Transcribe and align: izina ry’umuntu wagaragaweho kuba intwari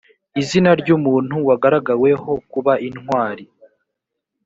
izina 0.41 0.71
ry’umuntu 0.81 1.35
wagaragaweho 1.47 2.31
kuba 2.51 2.73
intwari 2.87 3.45